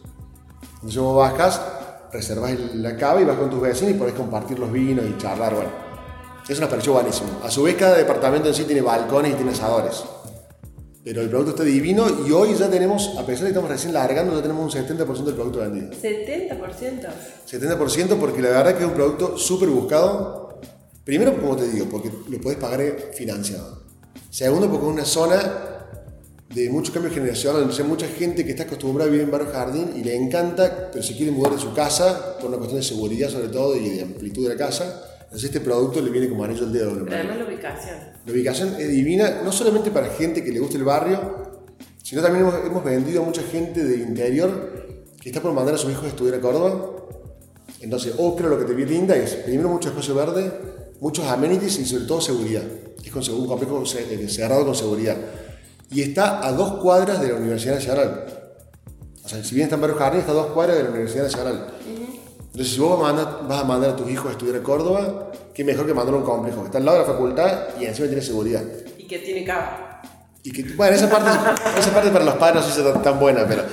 Entonces 0.76 1.02
vos 1.02 1.16
bajas 1.16 1.62
reservas 2.14 2.54
la 2.76 2.96
cava 2.96 3.22
y 3.22 3.26
vas 3.26 3.38
con 3.38 3.50
tus 3.50 3.60
vecinos 3.60 3.96
y 3.96 3.98
podés 3.98 4.14
compartir 4.14 4.60
los 4.60 4.72
vinos 4.72 5.04
y 5.10 5.18
charlar, 5.18 5.54
bueno. 5.54 5.72
Eso 6.48 6.62
nos 6.62 6.70
pareció 6.70 6.94
buenísimo. 6.94 7.42
A 7.44 7.50
su 7.50 7.64
vez, 7.64 7.76
cada 7.76 7.98
departamento 7.98 8.50
en 8.50 8.54
sí 8.54 8.64
tiene 8.66 8.82
balcones 8.82 9.32
y 9.32 9.36
tiene 9.36 9.52
asadores. 9.52 10.04
Pero 11.04 11.22
el 11.22 11.30
producto 11.30 11.52
está 11.52 11.64
divino 11.64 12.06
y 12.26 12.32
hoy 12.32 12.54
ya 12.54 12.70
tenemos, 12.70 13.18
a 13.18 13.26
pesar 13.26 13.40
de 13.40 13.46
que 13.46 13.48
estamos 13.50 13.70
recién 13.70 13.94
largando, 13.94 14.36
ya 14.36 14.42
tenemos 14.42 14.74
un 14.74 14.82
70% 14.82 15.24
del 15.24 15.36
producto 15.36 15.60
vendido. 15.60 15.92
¿70%? 15.92 17.08
70% 17.50 18.18
porque 18.20 18.42
la 18.42 18.50
verdad 18.50 18.74
que 18.74 18.84
es 18.84 18.90
un 18.90 18.94
producto 18.94 19.38
súper 19.38 19.70
buscado. 19.70 20.60
Primero, 21.04 21.36
como 21.36 21.58
te 21.58 21.68
digo, 21.70 21.88
porque 21.90 22.10
lo 22.30 22.40
puedes 22.40 22.60
pagar 22.60 22.82
financiado. 23.14 23.84
Segundo, 24.30 24.70
porque 24.70 24.86
es 24.86 24.94
una 24.94 25.06
zona 25.06 25.63
de 26.50 26.70
mucho 26.70 26.94
cambio 26.94 27.12
generacional, 27.12 27.70
hay 27.70 27.84
mucha 27.84 28.08
gente 28.08 28.46
que 28.46 28.52
está 28.52 28.64
acostumbrada 28.64 29.10
a 29.10 29.12
vivir 29.12 29.26
en 29.26 29.32
Barrio 29.32 29.52
Jardín 29.52 29.92
y 29.96 30.04
le 30.04 30.16
encanta, 30.16 30.90
pero 30.92 31.04
se 31.04 31.16
quiere 31.16 31.32
mudar 31.32 31.54
de 31.54 31.60
su 31.60 31.74
casa 31.74 32.38
por 32.40 32.50
una 32.50 32.58
cuestión 32.58 32.80
de 32.80 32.86
seguridad 32.86 33.30
sobre 33.30 33.48
todo 33.48 33.76
y 33.76 33.90
de 33.90 34.02
amplitud 34.04 34.44
de 34.44 34.50
la 34.50 34.58
casa. 34.58 35.04
Entonces 35.24 35.46
este 35.46 35.62
producto 35.62 36.00
le 36.00 36.12
viene 36.12 36.30
como 36.30 36.44
anillo 36.44 36.66
al 36.66 36.74
dedo. 36.74 36.94
Pero 37.06 37.16
además 37.16 37.38
la 37.38 37.46
ubicación. 37.46 37.98
La 38.26 38.32
ubicación 38.32 38.76
es 38.78 38.90
divina, 38.90 39.42
no 39.44 39.52
solamente 39.52 39.90
para 39.90 40.10
gente 40.10 40.44
que 40.44 40.52
le 40.52 40.60
guste 40.60 40.78
el 40.78 40.84
barrio, 40.84 41.54
sino 42.04 42.22
también 42.22 42.46
hemos, 42.46 42.84
vendido 42.84 43.24
a 43.24 43.26
mucha 43.26 43.42
gente 43.42 43.84
del 43.84 44.02
interior 44.02 45.06
que 45.20 45.30
está 45.30 45.42
por 45.42 45.54
mandar 45.54 45.74
a 45.74 45.78
sus 45.78 45.92
hijos 45.92 46.06
a 46.06 46.10
estudiar 46.10 46.36
a 46.36 46.42
Córdoba. 46.42 46.92
Entonces, 47.82 48.14
Ocra 48.18 48.48
lo 48.48 48.60
que 48.60 48.66
te 48.66 48.74
viene 48.74 48.92
linda 48.92 49.16
es, 49.16 49.36
primero, 49.36 49.70
mucho 49.70 49.90
espacio 49.90 50.14
verde, 50.14 50.52
muchos 51.00 51.26
amenities 51.26 51.80
y 51.80 51.86
sobre 51.86 52.06
todo 52.06 52.22
seguridad. 52.22 52.64
Es 53.04 53.12
con 53.12 53.28
un 53.34 53.48
complejo 53.48 53.84
cerrado 53.86 54.66
con 54.66 54.76
seguridad 54.76 55.18
y 55.94 56.02
está 56.02 56.46
a 56.46 56.52
dos 56.52 56.82
cuadras 56.82 57.22
de 57.22 57.30
la 57.30 57.36
Universidad 57.36 57.76
Nacional. 57.76 58.26
O 59.24 59.30
sea, 59.30 59.44
si 59.44 59.56
bien 59.56 59.66
está 59.66 59.76
en 59.76 59.82
Barrio 59.82 59.98
Jardín, 59.98 60.20
está 60.20 60.32
a 60.32 60.36
dos 60.36 60.48
cuadras 60.48 60.78
de 60.78 60.84
la 60.84 60.90
Universidad 60.90 61.24
Nacional. 61.24 61.68
Entonces, 62.40 62.74
si 62.74 62.80
vos 62.80 63.00
vas 63.00 63.62
a 63.62 63.64
mandar 63.64 63.92
a 63.92 63.96
tus 63.96 64.10
hijos 64.10 64.28
a 64.28 64.32
estudiar 64.32 64.58
a 64.58 64.64
Córdoba, 64.64 65.32
qué 65.54 65.64
mejor 65.64 65.86
que 65.86 65.94
mandar 65.94 66.14
a 66.16 66.18
un 66.18 66.24
complejo 66.24 66.62
que 66.62 66.66
está 66.66 66.78
al 66.80 66.86
lado 66.86 67.00
de 67.00 67.06
la 67.06 67.14
facultad 67.14 67.60
y 67.80 67.86
encima 67.86 68.08
tiene 68.08 68.22
seguridad. 68.22 68.64
Y 68.98 69.08
que 69.08 69.20
tiene 69.20 69.44
cava. 69.44 70.02
Y 70.44 70.52
que, 70.52 70.76
bueno, 70.76 70.96
esa 70.96 71.10
parte, 71.10 71.30
esa 71.80 71.94
parte 71.94 72.10
para 72.10 72.26
los 72.26 72.36
padres 72.36 72.62
no 72.62 72.70
sé 72.70 72.82
si 72.82 72.88
es 72.88 73.02
tan 73.02 73.20
buena, 73.20 73.46
pero, 73.48 73.64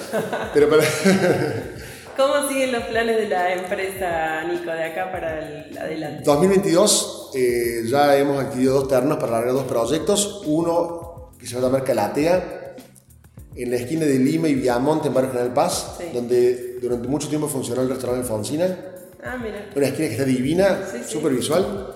pero 0.55 0.71
para... 0.71 0.83
¿Cómo 2.17 2.49
siguen 2.49 2.73
los 2.73 2.85
planes 2.85 3.17
de 3.17 3.29
la 3.29 3.55
empresa, 3.55 4.45
Nico, 4.45 4.71
de 4.71 4.85
acá 4.85 5.11
para 5.11 5.39
el 5.39 5.77
adelante? 5.77 6.23
2022 6.25 7.31
eh, 7.35 7.83
ya 7.87 8.17
hemos 8.17 8.39
adquirido 8.39 8.75
dos 8.75 8.89
ternos 8.89 9.19
para 9.19 9.33
largar 9.33 9.55
dos 9.55 9.65
proyectos. 9.65 10.43
Uno 10.47 11.10
que 11.41 11.47
se 11.47 11.61
llama 11.61 11.83
Calatea, 11.83 12.77
en 13.57 13.71
la 13.71 13.77
esquina 13.77 14.05
de 14.05 14.19
Lima 14.19 14.49
y 14.49 14.55
Viamonte, 14.55 15.09
en 15.09 15.15
Barrio 15.15 15.31
General 15.31 15.53
Paz, 15.53 15.99
donde 16.13 16.79
durante 16.81 17.09
mucho 17.09 17.29
tiempo 17.29 17.49
funcionó 17.49 17.83
el 17.83 17.89
restaurante 17.89 18.23
Alfonsina. 18.23 18.79
Ah, 19.23 19.37
mira. 19.37 19.71
Una 19.75 19.87
esquina 19.87 20.09
que 20.09 20.15
está 20.15 20.25
divina, 20.25 20.79
súper 21.07 21.33
visual. 21.33 21.95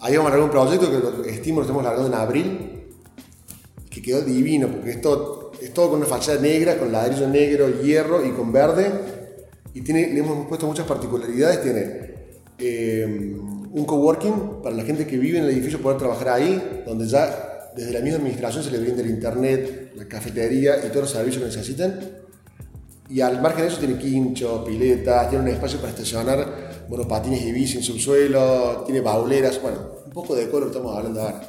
Ahí 0.00 0.16
vamos 0.16 0.32
a 0.32 0.36
largar 0.36 0.44
un 0.44 0.50
proyecto 0.50 1.22
que 1.22 1.30
estimo 1.30 1.60
lo 1.60 1.62
estamos 1.62 1.82
largando 1.82 2.08
en 2.08 2.14
abril, 2.14 2.86
que 3.90 4.02
quedó 4.02 4.22
divino, 4.22 4.68
porque 4.68 4.90
es 4.90 5.00
todo, 5.00 5.52
es 5.60 5.72
todo 5.72 5.90
con 5.90 5.98
una 5.98 6.06
fachada 6.06 6.40
negra, 6.40 6.78
con 6.78 6.92
ladrillo 6.92 7.28
negro, 7.28 7.82
hierro 7.82 8.24
y 8.24 8.30
con 8.30 8.52
verde. 8.52 8.90
Y 9.74 9.82
tiene, 9.82 10.12
le 10.12 10.20
hemos 10.20 10.46
puesto 10.48 10.66
muchas 10.66 10.86
particularidades. 10.86 11.62
Tiene 11.62 12.14
eh, 12.58 13.36
un 13.72 13.84
coworking 13.84 14.62
para 14.62 14.74
la 14.74 14.82
gente 14.82 15.06
que 15.06 15.18
vive 15.18 15.38
en 15.38 15.44
el 15.44 15.50
edificio 15.50 15.80
poder 15.80 15.98
trabajar 15.98 16.30
ahí, 16.30 16.82
donde 16.86 17.06
ya 17.06 17.45
desde 17.76 17.92
la 17.92 18.00
misma 18.00 18.18
administración 18.18 18.64
se 18.64 18.70
les 18.70 18.80
brinda 18.80 19.02
el 19.02 19.10
internet, 19.10 19.92
la 19.96 20.06
cafetería 20.06 20.78
y 20.78 20.88
todos 20.88 21.02
los 21.02 21.10
servicios 21.10 21.42
que 21.42 21.48
necesiten. 21.48 22.26
Y 23.08 23.20
al 23.20 23.40
margen 23.40 23.62
de 23.62 23.68
eso 23.68 23.78
tiene 23.78 23.98
quincho, 23.98 24.64
piletas, 24.64 25.28
tiene 25.28 25.44
un 25.44 25.50
espacio 25.50 25.78
para 25.78 25.90
estacionar 25.90 26.86
monopatines 26.88 27.42
y 27.42 27.52
bici 27.52 27.76
en 27.76 27.82
subsuelo, 27.82 28.82
tiene 28.84 29.00
bauleras, 29.00 29.60
bueno, 29.60 29.78
un 30.06 30.12
poco 30.12 30.34
de 30.34 30.48
que 30.48 30.58
estamos 30.58 30.96
hablando 30.96 31.20
ahora. 31.20 31.40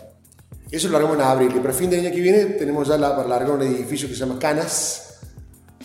Eso 0.70 0.88
lo 0.88 0.94
largamos 0.94 1.18
en 1.18 1.24
abril, 1.24 1.54
y 1.56 1.60
para 1.60 1.74
fin 1.74 1.90
de 1.90 2.00
año 2.00 2.12
que 2.12 2.20
viene 2.20 2.46
tenemos 2.46 2.88
ya 2.88 2.98
la, 2.98 3.16
para 3.16 3.30
largar 3.30 3.52
un 3.52 3.62
edificio 3.62 4.08
que 4.08 4.14
se 4.14 4.20
llama 4.20 4.38
Canas, 4.38 5.20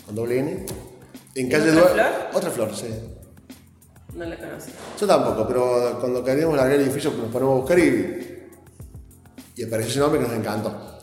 con 0.05 0.13
doble 0.13 0.39
N, 0.39 0.65
en 1.35 1.49
calle 1.49 1.71
otra 1.71 1.87
flor? 1.87 2.03
Otra 2.33 2.51
flor, 2.51 2.75
sí. 2.75 2.87
No 4.13 4.25
la 4.25 4.37
conocí. 4.37 4.71
Yo 4.99 5.07
tampoco, 5.07 5.47
pero 5.47 5.97
cuando 5.99 6.23
queríamos 6.23 6.57
largar 6.57 6.75
el 6.75 6.81
edificio 6.81 7.11
nos 7.11 7.31
ponemos 7.31 7.55
a 7.55 7.59
buscar 7.61 7.79
y, 7.79 8.32
y 9.55 9.63
apareció 9.63 9.91
ese 9.91 9.99
nombre 9.99 10.19
que 10.19 10.27
nos 10.27 10.35
encantó. 10.35 10.99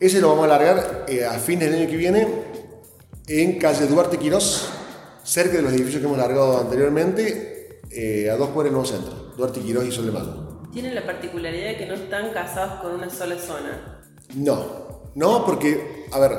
Ese 0.00 0.20
lo 0.20 0.28
vamos 0.28 0.44
a 0.44 0.48
largar 0.48 1.06
eh, 1.08 1.24
a 1.24 1.32
fines 1.32 1.70
del 1.70 1.80
año 1.80 1.90
que 1.90 1.96
viene 1.96 2.26
en 3.26 3.58
calle 3.58 3.86
Duarte 3.86 4.16
Quirós, 4.16 4.68
cerca 5.24 5.56
de 5.56 5.62
los 5.62 5.72
edificios 5.72 6.00
que 6.00 6.06
hemos 6.06 6.18
largado 6.18 6.60
anteriormente, 6.60 7.80
eh, 7.90 8.30
a 8.30 8.36
dos 8.36 8.50
el 8.50 8.72
nuevo 8.72 8.84
centro, 8.84 9.34
Duarte 9.36 9.60
Quirós 9.60 9.84
y 9.84 9.92
Sol 9.92 10.06
de 10.06 10.12
Mayo. 10.12 10.60
¿Tienen 10.72 10.94
la 10.94 11.04
particularidad 11.04 11.70
de 11.70 11.76
que 11.78 11.86
no 11.86 11.94
están 11.94 12.32
casados 12.32 12.80
con 12.80 12.94
una 12.94 13.10
sola 13.10 13.36
zona? 13.38 14.02
No, 14.34 15.10
no, 15.14 15.44
porque, 15.44 16.06
a 16.12 16.18
ver, 16.20 16.32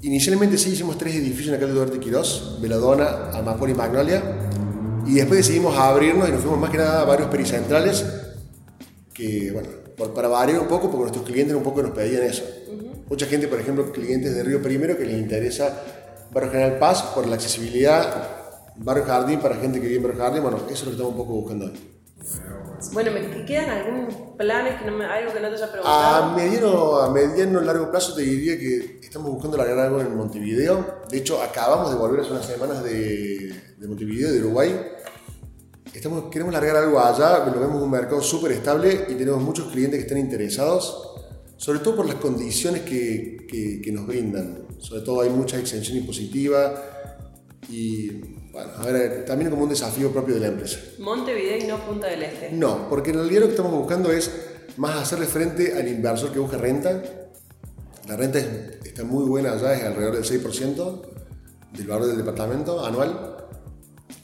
inicialmente 0.00 0.56
sí 0.56 0.70
hicimos 0.70 0.96
tres 0.96 1.14
edificios 1.16 1.48
en 1.48 1.54
la 1.54 1.60
calle 1.60 1.72
Duarte 1.72 2.00
Quirós, 2.00 2.58
Veladona, 2.60 3.30
Amapor 3.34 3.68
y 3.68 3.74
Magnolia, 3.74 4.22
y 5.06 5.14
después 5.14 5.38
decidimos 5.38 5.76
abrirnos 5.76 6.28
y 6.28 6.32
nos 6.32 6.40
fuimos 6.40 6.58
más 6.58 6.70
que 6.70 6.78
nada 6.78 7.02
a 7.02 7.04
varios 7.04 7.28
pericentrales, 7.28 8.04
que, 9.12 9.50
bueno, 9.52 9.68
para 9.96 10.28
variar 10.28 10.60
un 10.60 10.68
poco, 10.68 10.90
porque 10.90 11.02
nuestros 11.02 11.24
clientes 11.24 11.54
un 11.54 11.62
poco 11.62 11.82
nos 11.82 11.92
pedían 11.92 12.22
eso. 12.22 12.44
Mucha 13.08 13.26
gente, 13.26 13.48
por 13.48 13.60
ejemplo, 13.60 13.90
clientes 13.92 14.34
de 14.34 14.42
Río 14.42 14.62
Primero 14.62 14.96
que 14.96 15.04
les 15.04 15.18
interesa 15.18 15.82
Barrio 16.30 16.50
General 16.50 16.78
Paz 16.78 17.02
por 17.14 17.26
la 17.26 17.34
accesibilidad, 17.34 18.28
Barrio 18.76 19.04
Jardín 19.04 19.40
para 19.40 19.56
gente 19.56 19.80
que 19.80 19.86
vive 19.86 19.96
en 19.96 20.02
Barrio 20.02 20.18
Jardín, 20.18 20.42
bueno, 20.42 20.58
eso 20.58 20.72
es 20.72 20.80
lo 20.80 20.86
que 20.86 20.92
estamos 20.92 21.12
un 21.12 21.18
poco 21.18 21.32
buscando 21.34 21.66
hoy. 21.66 21.92
Bueno, 22.92 23.10
¿me 23.12 23.44
quedan 23.44 23.70
algunos 23.70 24.14
planes, 24.36 24.80
que 24.80 24.90
no 24.90 24.96
me, 24.96 25.04
algo 25.04 25.32
que 25.32 25.40
no 25.40 25.48
te 25.48 25.54
haya 25.54 25.70
preguntado? 25.70 26.24
A 26.24 26.36
mediano, 26.36 26.96
a 26.96 27.10
mediano 27.10 27.60
largo 27.60 27.90
plazo 27.90 28.14
te 28.14 28.22
diría 28.22 28.58
que 28.58 28.98
estamos 29.02 29.30
buscando 29.30 29.56
largar 29.56 29.78
algo 29.78 30.00
en 30.00 30.16
Montevideo. 30.16 31.02
De 31.08 31.18
hecho, 31.18 31.40
acabamos 31.42 31.90
de 31.90 31.96
volver 31.96 32.20
hace 32.20 32.32
unas 32.32 32.46
semanas 32.46 32.82
de, 32.82 33.54
de 33.76 33.88
Montevideo, 33.88 34.32
de 34.32 34.40
Uruguay. 34.40 34.74
Estamos, 35.94 36.24
queremos 36.30 36.52
largar 36.52 36.76
algo 36.76 36.98
allá, 36.98 37.44
lo 37.46 37.60
vemos 37.60 37.82
un 37.82 37.90
mercado 37.90 38.22
súper 38.22 38.52
estable 38.52 39.06
y 39.08 39.14
tenemos 39.14 39.42
muchos 39.42 39.70
clientes 39.70 39.98
que 39.98 40.02
están 40.02 40.18
interesados 40.18 41.12
sobre 41.62 41.78
todo 41.78 41.94
por 41.94 42.06
las 42.06 42.16
condiciones 42.16 42.82
que, 42.82 43.46
que, 43.80 43.92
nos 43.92 44.04
brindan. 44.04 44.66
Sobre 44.78 45.02
todo 45.02 45.20
hay 45.20 45.30
mucha 45.30 45.60
exención 45.60 45.96
impositiva 45.96 46.74
y, 47.68 48.10
bueno, 48.50 48.72
a 48.78 48.84
ver, 48.86 49.24
también 49.24 49.48
como 49.48 49.62
un 49.62 49.68
desafío 49.68 50.10
propio 50.10 50.34
de 50.34 50.40
la 50.40 50.48
empresa. 50.48 50.80
Montevideo 50.98 51.58
y 51.58 51.68
no 51.68 51.78
Punta 51.86 52.08
del 52.08 52.24
Este. 52.24 52.50
No, 52.50 52.88
porque 52.88 53.10
en 53.10 53.18
realidad 53.18 53.42
lo 53.42 53.46
que 53.46 53.52
estamos 53.52 53.70
buscando 53.70 54.10
es 54.10 54.28
más 54.76 54.96
hacerle 54.96 55.26
frente 55.26 55.78
al 55.78 55.86
inversor 55.86 56.32
que 56.32 56.40
busca 56.40 56.58
renta. 56.58 57.00
La 58.08 58.16
renta 58.16 58.40
está 58.40 59.04
muy 59.04 59.24
buena 59.24 59.52
allá, 59.52 59.74
es 59.74 59.84
alrededor 59.84 60.16
del 60.16 60.24
6% 60.24 61.02
del 61.74 61.86
valor 61.86 62.08
del 62.08 62.16
departamento 62.16 62.84
anual. 62.84 63.31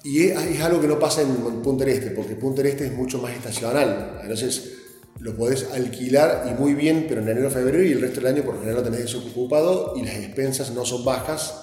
Y 0.05 0.27
es, 0.27 0.39
es, 0.39 0.61
algo 0.61 0.81
que 0.81 0.89
no 0.89 0.99
pasa 0.99 1.23
en 1.23 1.63
Punta 1.63 1.85
del 1.85 1.95
Este, 1.95 2.11
porque 2.11 2.35
Punta 2.37 2.63
del 2.63 2.73
Este 2.73 2.87
es 2.87 2.93
mucho 2.93 3.19
más 3.19 3.33
estacional. 3.33 4.21
Entonces, 4.23 4.79
lo 5.21 5.37
podés 5.37 5.69
alquilar 5.73 6.47
y 6.49 6.61
muy 6.61 6.75
bien, 6.75 7.07
pero 7.09 7.21
en 7.21 7.29
enero, 7.29 7.51
febrero 7.51 7.83
y 7.83 7.93
el 7.93 8.01
resto 8.01 8.21
del 8.21 8.35
año 8.35 8.45
por 8.45 8.55
lo 8.55 8.61
general 8.61 8.83
lo 8.83 8.91
tenés 8.91 9.01
desocupado 9.01 9.95
y 9.97 10.03
las 10.03 10.15
expensas 10.15 10.71
no 10.71 10.85
son 10.85 11.05
bajas, 11.05 11.61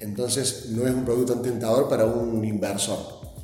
entonces 0.00 0.70
no 0.70 0.86
es 0.86 0.92
un 0.92 1.04
producto 1.04 1.34
tan 1.34 1.42
tentador 1.42 1.88
para 1.88 2.04
un 2.06 2.44
inversor. 2.44 2.98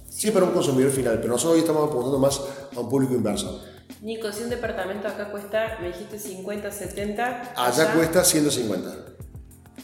Sí, 0.09 0.31
para 0.31 0.47
un 0.47 0.53
consumidor 0.53 0.91
final, 0.91 1.19
pero 1.21 1.33
nosotros 1.33 1.55
hoy 1.55 1.61
estamos 1.61 1.89
apuntando 1.89 2.19
más 2.19 2.41
a 2.75 2.81
un 2.81 2.89
público 2.89 3.15
inversor. 3.15 3.61
Nico, 4.03 4.33
si 4.33 4.43
un 4.43 4.51
departamento 4.51 5.09
acá 5.09 5.31
cuesta, 5.31 5.79
me 5.81 5.89
dijiste 5.89 6.19
50, 6.19 6.71
70. 6.71 7.55
Allá, 7.57 7.95
cuesta 7.95 8.25
150. 8.25 8.91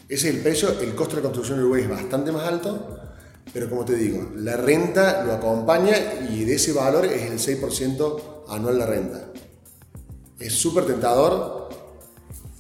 Ese 0.08 0.28
es 0.28 0.34
el 0.34 0.40
precio, 0.42 0.80
el 0.80 0.94
costo 0.94 1.16
de 1.16 1.22
la 1.22 1.26
construcción 1.26 1.58
en 1.58 1.64
Uruguay 1.64 1.82
es 1.82 1.88
bastante 1.88 2.32
más 2.32 2.46
alto, 2.46 2.98
pero 3.58 3.70
como 3.70 3.84
te 3.84 3.96
digo, 3.96 4.30
la 4.36 4.56
renta 4.56 5.24
lo 5.24 5.32
acompaña 5.32 5.96
y 6.30 6.44
de 6.44 6.54
ese 6.54 6.72
valor 6.72 7.04
es 7.06 7.22
el 7.22 7.60
6% 7.60 8.44
anual 8.48 8.78
la 8.78 8.86
renta. 8.86 9.32
Es 10.38 10.52
súper 10.52 10.86
tentador. 10.86 11.68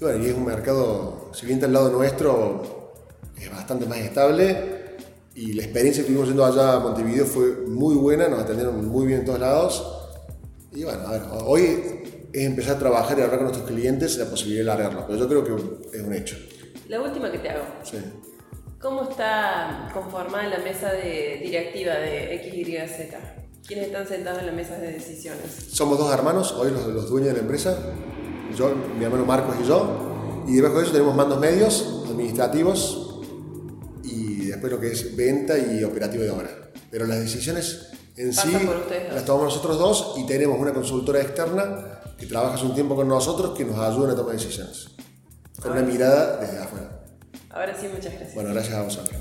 Y 0.00 0.02
bueno, 0.02 0.24
y 0.24 0.28
es 0.28 0.34
un 0.34 0.44
mercado, 0.44 1.30
si 1.32 1.46
bien 1.46 1.58
está 1.58 1.66
al 1.66 1.72
lado 1.74 1.90
nuestro, 1.90 2.90
es 3.40 3.48
bastante 3.48 3.86
más 3.86 3.98
estable. 3.98 4.96
Y 5.36 5.52
la 5.52 5.62
experiencia 5.62 6.02
que 6.02 6.08
tuvimos 6.08 6.26
yendo 6.26 6.44
allá 6.44 6.72
a 6.72 6.80
Montevideo 6.80 7.26
fue 7.26 7.48
muy 7.68 7.94
buena, 7.94 8.26
nos 8.26 8.40
atendieron 8.40 8.84
muy 8.88 9.06
bien 9.06 9.20
en 9.20 9.24
todos 9.24 9.38
lados. 9.38 10.10
Y 10.72 10.82
bueno, 10.82 11.06
a 11.06 11.12
ver, 11.12 11.22
hoy 11.44 11.62
es 12.32 12.44
empezar 12.44 12.74
a 12.74 12.78
trabajar 12.80 13.16
y 13.16 13.22
hablar 13.22 13.38
con 13.38 13.46
nuestros 13.46 13.70
clientes 13.70 14.16
la 14.16 14.24
posibilidad 14.24 14.62
de 14.62 14.66
largarlo, 14.66 15.04
pero 15.06 15.16
yo 15.16 15.28
creo 15.28 15.44
que 15.44 15.96
es 15.96 16.02
un 16.02 16.12
hecho. 16.12 16.36
La 16.88 17.00
última 17.00 17.30
que 17.30 17.38
te 17.38 17.50
hago. 17.50 17.66
Sí. 17.84 17.98
¿Cómo 18.80 19.02
está 19.02 19.90
conformada 19.92 20.46
la 20.46 20.58
mesa 20.58 20.92
de 20.92 21.40
directiva 21.42 21.94
de 21.94 22.38
XYZ? 22.44 23.12
¿Quiénes 23.66 23.86
están 23.86 24.06
sentados 24.06 24.38
en 24.38 24.46
la 24.46 24.52
mesa 24.52 24.78
de 24.78 24.92
decisiones? 24.92 25.66
Somos 25.72 25.98
dos 25.98 26.14
hermanos, 26.14 26.52
hoy 26.52 26.70
los, 26.70 26.86
los 26.86 27.10
dueños 27.10 27.30
de 27.30 27.34
la 27.34 27.40
empresa, 27.40 27.76
yo, 28.56 28.72
mi 28.96 29.04
hermano 29.04 29.24
Marcos 29.26 29.56
y 29.60 29.66
yo, 29.66 30.44
y 30.46 30.54
debajo 30.54 30.78
de 30.78 30.84
eso 30.84 30.92
tenemos 30.92 31.16
mandos 31.16 31.40
medios, 31.40 32.04
administrativos, 32.08 33.20
y 34.04 34.46
después 34.46 34.72
lo 34.72 34.78
que 34.78 34.92
es 34.92 35.16
venta 35.16 35.58
y 35.58 35.82
operativo 35.82 36.22
de 36.22 36.30
obra. 36.30 36.50
Pero 36.88 37.04
las 37.06 37.18
decisiones 37.18 37.88
en 38.16 38.32
sí 38.32 38.52
las 39.12 39.24
tomamos 39.24 39.54
nosotros 39.54 39.78
dos 39.78 40.14
y 40.18 40.26
tenemos 40.26 40.56
una 40.58 40.72
consultora 40.72 41.20
externa 41.20 42.00
que 42.16 42.26
trabaja 42.26 42.54
hace 42.54 42.64
un 42.64 42.74
tiempo 42.74 42.94
con 42.94 43.08
nosotros 43.08 43.58
que 43.58 43.64
nos 43.64 43.76
ayuda 43.76 44.12
a 44.12 44.16
tomar 44.16 44.34
decisiones. 44.34 44.90
Con 45.60 45.72
una 45.72 45.82
mirada 45.82 46.36
desde 46.36 46.58
afuera. 46.60 46.97
Ahora 47.50 47.74
sí, 47.74 47.88
muchas 47.88 48.12
gracias. 48.12 48.34
Bueno, 48.34 48.50
gracias 48.52 48.74
a 48.74 48.82
vosotros. 48.82 49.18